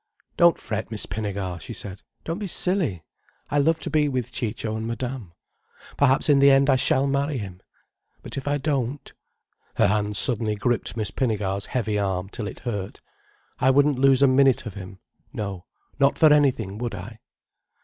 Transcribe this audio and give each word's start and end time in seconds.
"Don't 0.35 0.57
fret, 0.57 0.89
Miss 0.89 1.05
Pinnegar," 1.05 1.59
she 1.61 1.73
said. 1.73 2.01
"Don't 2.25 2.39
be 2.39 2.47
silly. 2.47 3.03
I 3.51 3.59
love 3.59 3.77
to 3.81 3.89
be 3.91 4.09
with 4.09 4.31
Ciccio 4.31 4.75
and 4.75 4.87
Madame. 4.87 5.31
Perhaps 5.95 6.27
in 6.27 6.39
the 6.39 6.49
end 6.49 6.71
I 6.71 6.75
shall 6.75 7.05
marry 7.05 7.37
him. 7.37 7.61
But 8.23 8.35
if 8.35 8.47
I 8.47 8.57
don't—" 8.57 9.13
her 9.75 9.85
hand 9.85 10.17
suddenly 10.17 10.55
gripped 10.55 10.97
Miss 10.97 11.11
Pinnegar's 11.11 11.67
heavy 11.67 11.99
arm 11.99 12.29
till 12.29 12.47
it 12.47 12.61
hurt—"I 12.61 13.69
wouldn't 13.69 13.99
lose 13.99 14.23
a 14.23 14.27
minute 14.27 14.65
of 14.65 14.73
him, 14.73 14.97
no, 15.33 15.65
not 15.99 16.17
for 16.17 16.33
anything 16.33 16.79
would 16.79 16.95
I." 16.95 17.19